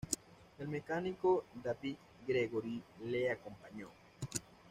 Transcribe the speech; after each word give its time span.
El 0.57 0.67
mecánico, 0.67 1.45
David 1.63 1.95
Gregory, 2.27 2.81
le 3.05 3.29
acompañó. 3.31 3.89